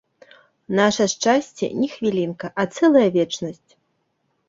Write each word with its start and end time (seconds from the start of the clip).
Наша 0.79 1.05
шчасце 1.13 1.65
не 1.83 1.91
хвілінка, 1.95 2.53
а 2.63 2.69
цэлая 2.75 3.07
вечнасць. 3.21 3.71